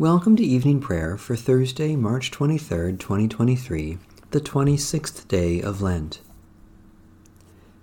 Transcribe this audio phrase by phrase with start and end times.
[0.00, 3.98] Welcome to evening prayer for Thursday, March 23rd, 2023,
[4.30, 6.22] the 26th day of Lent.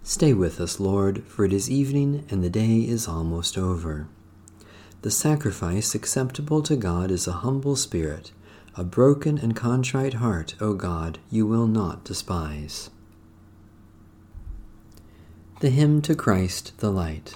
[0.01, 4.07] Stay with us, Lord, for it is evening and the day is almost over.
[5.04, 8.31] The sacrifice acceptable to God is a humble spirit,
[8.75, 12.89] a broken and contrite heart, O God, you will not despise.
[15.60, 17.36] The hymn to Christ the Light.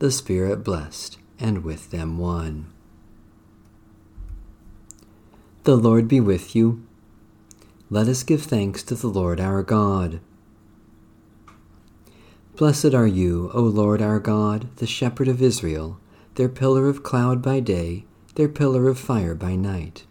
[0.00, 2.64] the Spirit blessed, and with them one.
[5.64, 6.82] The Lord be with you.
[7.90, 10.20] Let us give thanks to the Lord our God.
[12.56, 16.00] Blessed are you, O Lord our God, the Shepherd of Israel,
[16.36, 20.06] their pillar of cloud by day, their pillar of fire by night.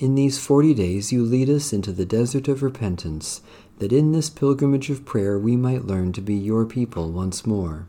[0.00, 3.42] In these forty days you lead us into the desert of repentance,
[3.78, 7.86] that in this pilgrimage of prayer we might learn to be your people once more.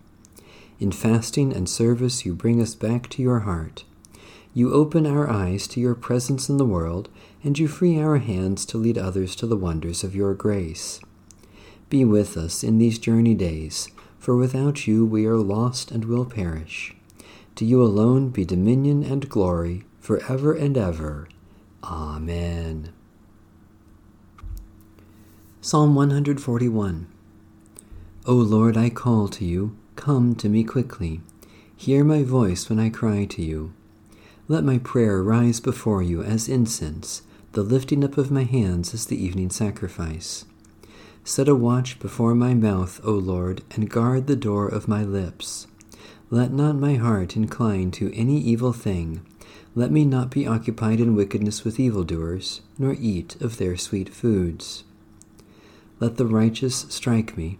[0.80, 3.86] In fasting and service, you bring us back to your heart.
[4.54, 7.10] You open our eyes to your presence in the world,
[7.44, 11.00] and you free our hands to lead others to the wonders of your grace.
[11.90, 16.26] Be with us in these journey days, for without you we are lost and will
[16.26, 16.96] perish.
[17.56, 21.30] To you alone be dominion and glory, for ever and ever.
[21.84, 22.92] Amen.
[25.62, 27.08] Psalm 141
[28.26, 29.78] O Lord, I call to you.
[29.96, 31.22] Come to me quickly.
[31.76, 33.74] Hear my voice when I cry to you.
[34.48, 37.24] Let my prayer rise before you as incense,
[37.54, 40.46] the lifting up of my hands as the evening sacrifice.
[41.24, 45.66] Set a watch before my mouth, O Lord, and guard the door of my lips.
[46.30, 49.26] Let not my heart incline to any evil thing.
[49.74, 54.84] Let me not be occupied in wickedness with evildoers, nor eat of their sweet foods.
[56.00, 57.60] Let the righteous strike me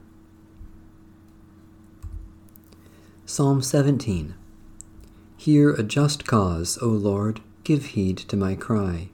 [3.33, 4.33] Psalm 17
[5.37, 9.07] Hear a just cause, O Lord, give heed to my cry.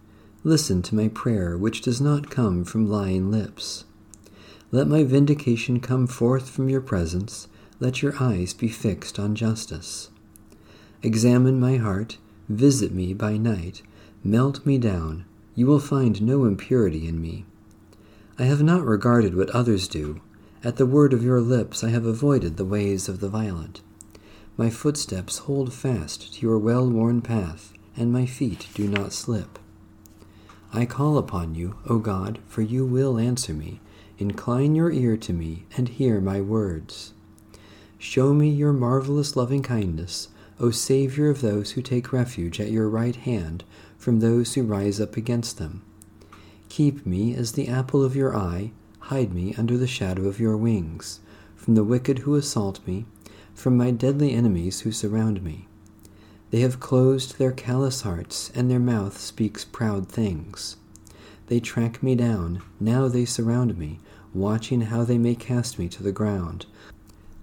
[0.43, 3.85] Listen to my prayer, which does not come from lying lips.
[4.71, 7.47] Let my vindication come forth from your presence.
[7.79, 10.09] Let your eyes be fixed on justice.
[11.03, 12.17] Examine my heart,
[12.49, 13.83] visit me by night,
[14.23, 15.25] melt me down.
[15.53, 17.45] You will find no impurity in me.
[18.39, 20.21] I have not regarded what others do.
[20.63, 23.81] At the word of your lips I have avoided the ways of the violent.
[24.59, 29.59] My footsteps hold fast to your well worn path, and my feet do not slip.
[30.73, 33.81] I call upon you, O God, for you will answer me.
[34.17, 37.13] Incline your ear to me and hear my words.
[37.99, 42.89] Show me your marvelous loving kindness, O Savior of those who take refuge at your
[42.89, 43.63] right hand
[43.95, 45.83] from those who rise up against them.
[46.69, 48.71] Keep me as the apple of your eye,
[49.01, 51.19] hide me under the shadow of your wings,
[51.55, 53.05] from the wicked who assault me
[53.57, 55.67] from my deadly enemies who surround me.
[56.51, 60.77] They have closed their callous hearts, and their mouth speaks proud things.
[61.47, 63.99] They track me down, now they surround me,
[64.31, 66.67] watching how they may cast me to the ground.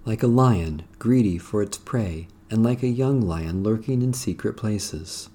[0.04, 4.56] Like a lion, greedy for its prey, and like a young lion lurking in secret
[4.56, 5.28] places.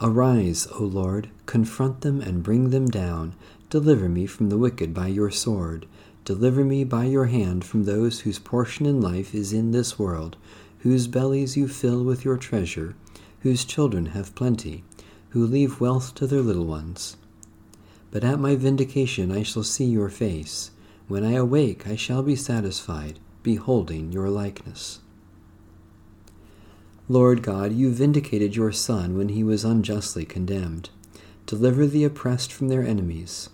[0.00, 3.34] Arise, O Lord, confront them and bring them down.
[3.68, 5.84] Deliver me from the wicked by your sword.
[6.26, 10.36] Deliver me by your hand from those whose portion in life is in this world,
[10.80, 12.96] whose bellies you fill with your treasure,
[13.42, 14.82] whose children have plenty,
[15.28, 17.16] who leave wealth to their little ones.
[18.10, 20.72] But at my vindication I shall see your face.
[21.06, 24.98] When I awake, I shall be satisfied, beholding your likeness.
[27.08, 30.90] Lord God, you vindicated your Son when he was unjustly condemned.
[31.46, 33.48] Deliver the oppressed from their enemies.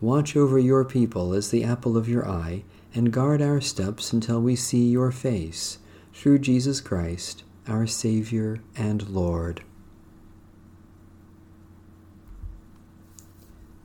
[0.00, 2.64] Watch over your people as the apple of your eye,
[2.94, 5.78] and guard our steps until we see your face,
[6.14, 9.62] through Jesus Christ, our Savior and Lord.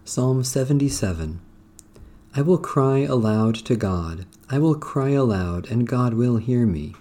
[0.05, 1.41] Psalm 77
[2.33, 4.25] I will cry aloud to God.
[4.49, 6.93] I will cry aloud, and God will hear me.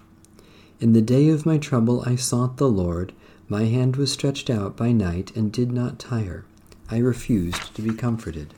[0.79, 3.13] In the day of my trouble I sought the Lord.
[3.47, 6.45] My hand was stretched out by night and did not tire.
[6.89, 8.53] I refused to be comforted.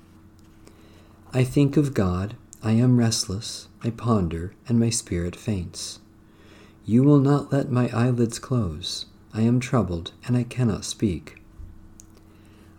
[1.33, 2.35] I think of God.
[2.63, 3.67] I am restless.
[3.83, 5.99] I ponder, and my spirit faints.
[6.85, 9.07] You will not let my eyelids close.
[9.33, 11.41] I am troubled, and I cannot speak.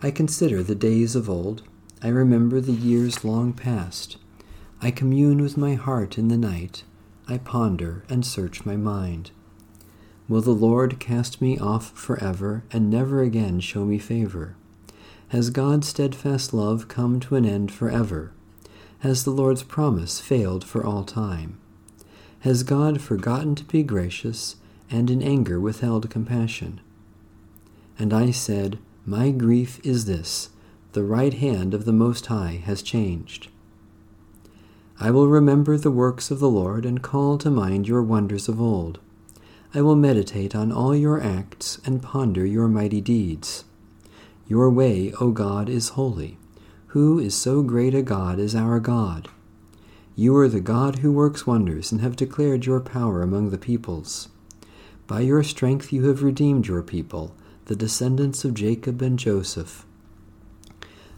[0.01, 1.61] I consider the days of old.
[2.01, 4.17] I remember the years long past.
[4.81, 6.83] I commune with my heart in the night.
[7.27, 9.29] I ponder and search my mind.
[10.27, 14.55] Will the Lord cast me off forever and never again show me favor?
[15.29, 18.31] Has God's steadfast love come to an end forever?
[18.99, 21.57] Has the Lord's promise failed for all time?
[22.41, 24.57] Has God forgotten to be gracious
[24.91, 26.81] and in anger withheld compassion?
[27.97, 30.49] And I said, my grief is this
[30.91, 33.47] the right hand of the Most High has changed.
[34.99, 38.59] I will remember the works of the Lord and call to mind your wonders of
[38.59, 38.99] old.
[39.73, 43.63] I will meditate on all your acts and ponder your mighty deeds.
[44.47, 46.37] Your way, O God, is holy.
[46.93, 49.27] Who is so great a God as our God?
[50.15, 54.29] You are the God who works wonders and have declared your power among the peoples.
[55.05, 59.85] By your strength you have redeemed your people the descendants of Jacob and Joseph.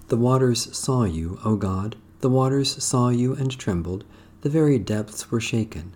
[0.10, 4.04] The waters saw you, O God, the waters saw you and trembled,
[4.42, 5.94] the very depths were shaken.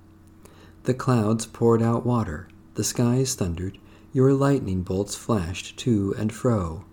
[0.83, 3.77] The clouds poured out water, the skies thundered,
[4.13, 6.86] your lightning bolts flashed to and fro.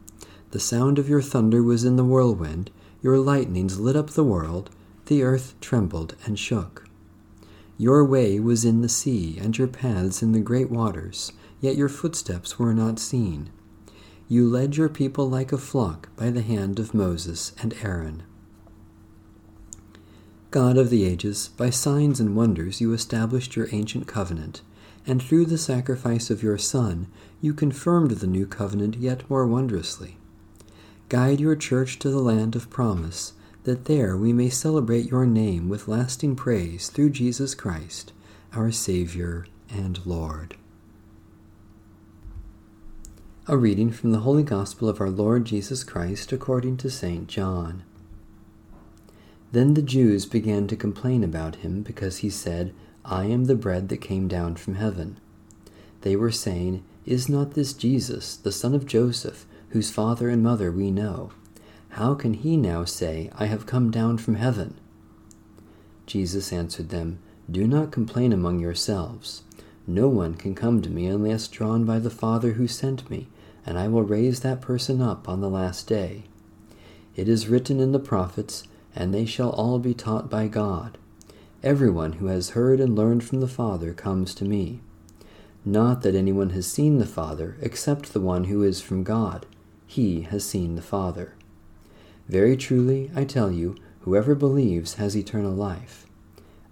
[0.52, 2.70] The sound of your thunder was in the whirlwind,
[3.02, 4.70] your lightnings lit up the world,
[5.06, 6.88] the earth trembled and shook.
[7.76, 11.32] Your way was in the sea, and your paths in the great waters
[11.62, 13.48] yet your footsteps were not seen.
[14.28, 18.24] You led your people like a flock by the hand of Moses and Aaron.
[20.50, 24.60] God of the ages, by signs and wonders you established your ancient covenant,
[25.06, 27.06] and through the sacrifice of your Son
[27.40, 30.18] you confirmed the new covenant yet more wondrously.
[31.12, 35.68] Guide your church to the land of promise, that there we may celebrate your name
[35.68, 38.14] with lasting praise through Jesus Christ,
[38.54, 40.56] our Savior and Lord.
[43.46, 47.28] A reading from the Holy Gospel of our Lord Jesus Christ according to St.
[47.28, 47.82] John.
[49.52, 52.72] Then the Jews began to complain about him because he said,
[53.04, 55.20] I am the bread that came down from heaven.
[56.00, 60.70] They were saying, Is not this Jesus, the son of Joseph, whose father and mother
[60.70, 61.32] we know?
[61.90, 64.78] How can he now say, I have come down from heaven?
[66.06, 67.18] Jesus answered them,
[67.50, 69.42] Do not complain among yourselves.
[69.86, 73.28] No one can come to me unless drawn by the Father who sent me,
[73.66, 76.24] and I will raise that person up on the last day.
[77.16, 80.98] It is written in the prophets, and they shall all be taught by God.
[81.62, 84.80] Everyone who has heard and learned from the Father comes to me.
[85.64, 89.46] Not that anyone has seen the Father, except the one who is from God.
[89.92, 91.34] He has seen the Father.
[92.26, 96.06] Very truly, I tell you, whoever believes has eternal life.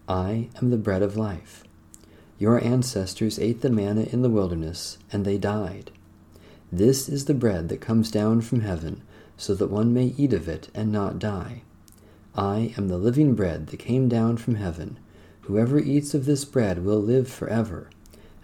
[0.09, 1.62] I am the bread of life.
[2.39, 5.91] Your ancestors ate the manna in the wilderness, and they died.
[6.73, 9.03] This is the bread that comes down from heaven,
[9.37, 11.61] so that one may eat of it and not die.
[12.35, 14.99] I am the living bread that came down from heaven.
[15.43, 17.91] Whoever eats of this bread will live forever,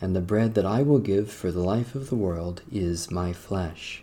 [0.03, 3.33] and the bread that I will give for the life of the world is my
[3.33, 4.03] flesh.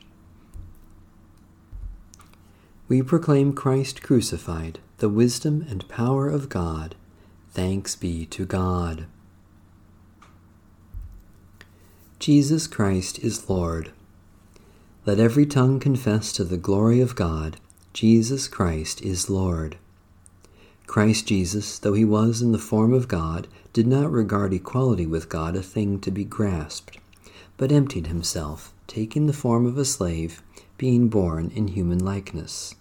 [2.88, 6.96] We proclaim Christ crucified, the wisdom and power of God.
[7.52, 9.06] Thanks be to God.
[12.20, 13.92] Jesus Christ is Lord.
[15.06, 17.58] Let every tongue confess to the glory of God,
[17.94, 19.78] Jesus Christ is Lord.
[20.88, 25.30] Christ Jesus, though he was in the form of God, did not regard equality with
[25.30, 26.98] God a thing to be grasped,
[27.58, 30.42] but emptied himself, taking the form of a slave,
[30.84, 32.76] being born in human likeness.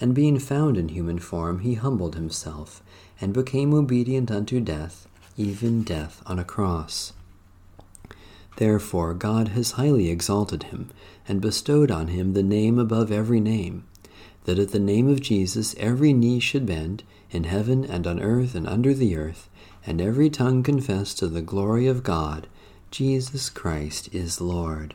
[0.00, 2.84] And being found in human form, he humbled himself,
[3.20, 7.14] and became obedient unto death, even death on a cross.
[8.58, 10.90] Therefore God has highly exalted him,
[11.26, 13.82] and bestowed on him the name above every name,
[14.44, 17.02] that at the name of Jesus every knee should bend,
[17.32, 19.50] in heaven and on earth and under the earth,
[19.84, 22.46] and every tongue confess to the glory of God,
[22.92, 24.94] Jesus Christ is Lord.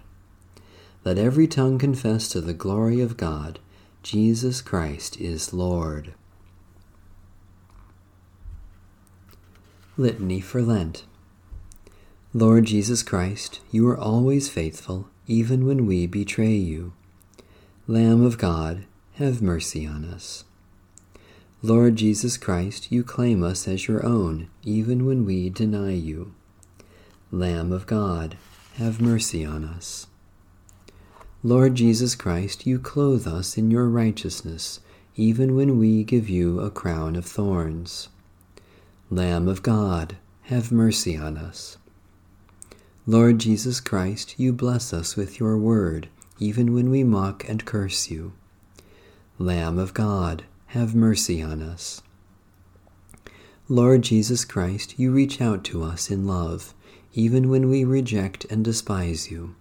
[1.03, 3.57] Let every tongue confess to the glory of God,
[4.03, 6.13] Jesus Christ is Lord.
[9.97, 11.05] Litany for Lent.
[12.33, 16.93] Lord Jesus Christ, you are always faithful, even when we betray you.
[17.87, 20.43] Lamb of God, have mercy on us.
[21.63, 26.33] Lord Jesus Christ, you claim us as your own, even when we deny you.
[27.31, 28.37] Lamb of God,
[28.75, 30.07] have mercy on us.
[31.43, 34.79] Lord Jesus Christ, you clothe us in your righteousness,
[35.15, 38.09] even when we give you a crown of thorns.
[39.09, 41.79] Lamb of God, have mercy on us.
[43.07, 48.11] Lord Jesus Christ, you bless us with your word, even when we mock and curse
[48.11, 48.33] you.
[49.39, 52.03] Lamb of God, have mercy on us.
[53.67, 56.75] Lord Jesus Christ, you reach out to us in love,
[57.15, 59.55] even when we reject and despise you.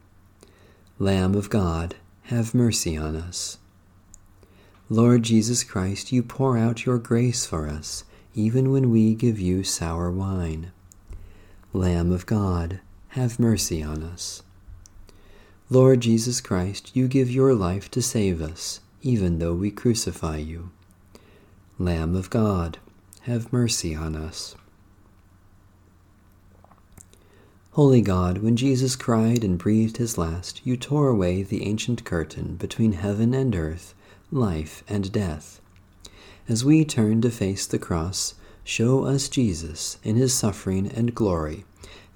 [1.03, 3.57] Lamb of God, have mercy on us.
[4.91, 8.05] Lord Jesus Christ, you pour out your grace for us,
[8.35, 10.73] even when we give you sour wine.
[11.73, 14.43] Lamb of God, have mercy on us.
[15.71, 20.71] Lord Jesus Christ, you give your life to save us, even though we crucify you.
[21.79, 22.77] Lamb of God,
[23.23, 24.55] have mercy on us.
[27.75, 32.57] Holy God, when Jesus cried and breathed his last, you tore away the ancient curtain
[32.57, 33.95] between heaven and earth,
[34.33, 35.61] life and death.
[36.49, 38.35] As we turn to face the cross,
[38.65, 41.65] show us Jesus in his suffering and glory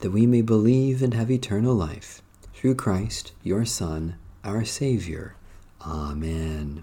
[0.00, 2.20] that we may believe and have eternal life.
[2.52, 5.37] Through Christ, your Son, our Savior.
[5.82, 6.82] Amen.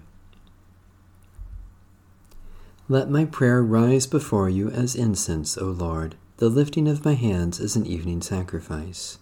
[2.88, 7.60] Let my prayer rise before you as incense, O Lord, the lifting of my hands
[7.60, 9.18] is an evening sacrifice.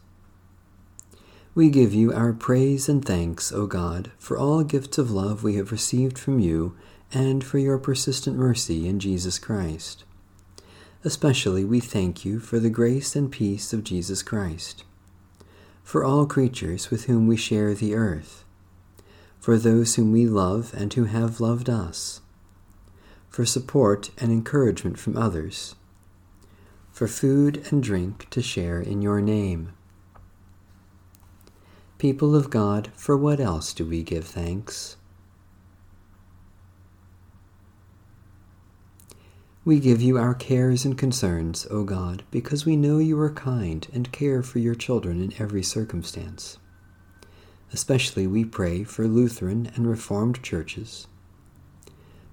[1.55, 5.57] We give you our praise and thanks, O God, for all gifts of love we
[5.57, 6.75] have received from you
[7.13, 10.05] and for your persistent mercy in Jesus Christ.
[11.05, 14.85] Especially we thank you for the grace and peace of Jesus Christ,
[15.83, 18.45] for all creatures with whom we share the earth,
[19.39, 22.23] for those whom we love and who have loved us,
[23.29, 25.75] for support and encouragement from others,
[27.01, 29.73] for food and drink to share in your name.
[31.97, 34.99] People of God, for what else do we give thanks?
[39.65, 43.89] We give you our cares and concerns, O God, because we know you are kind
[43.95, 46.59] and care for your children in every circumstance.
[47.73, 51.07] Especially we pray for Lutheran and Reformed churches,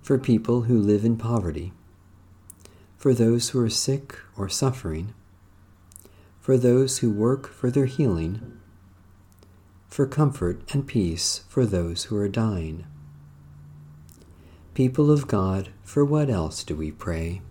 [0.01, 1.71] for people who live in poverty,
[3.07, 5.13] for those who are sick or suffering,
[6.41, 8.59] for those who work for their healing,
[9.87, 12.85] for comfort and peace for those who are dying.
[14.73, 17.41] People of God, for what else do we pray?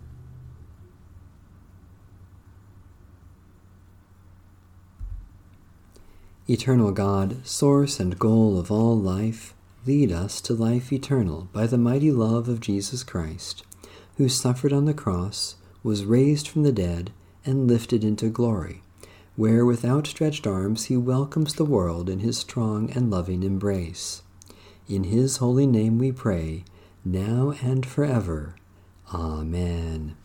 [6.47, 9.55] Eternal God, source and goal of all life,
[9.87, 13.63] lead us to life eternal by the mighty love of Jesus Christ,
[14.17, 17.13] who suffered on the cross, was raised from the dead,
[17.45, 18.83] and lifted into glory,
[19.37, 24.23] where with outstretched arms he welcomes the world in his strong and loving embrace.
[24.89, 26.65] In his holy name we pray
[27.05, 28.57] now and forever.
[29.15, 30.17] Amen.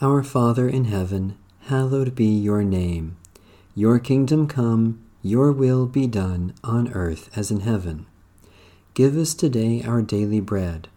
[0.00, 3.16] Our Father in heaven, hallowed be your name.
[3.74, 8.06] Your kingdom come, your will be done on earth as in heaven.
[8.94, 10.88] Give us today our daily bread.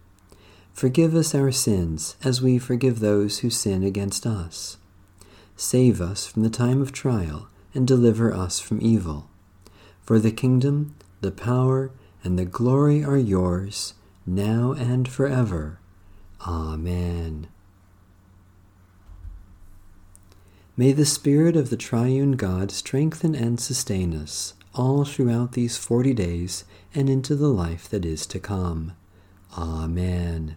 [0.76, 4.76] Forgive us our sins as we forgive those who sin against us.
[5.56, 9.30] Save us from the time of trial and deliver us from evil.
[10.02, 11.92] For the kingdom, the power,
[12.22, 13.94] and the glory are yours,
[14.26, 15.78] now and forever.
[16.46, 17.48] Amen.
[20.76, 26.12] May the Spirit of the Triune God strengthen and sustain us all throughout these forty
[26.12, 28.92] days and into the life that is to come.
[29.56, 30.56] Amen.